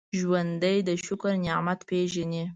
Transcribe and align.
ژوندي 0.19 0.77
د 0.87 0.89
شکر 1.05 1.31
نعمت 1.45 1.79
پېژني 1.89 2.43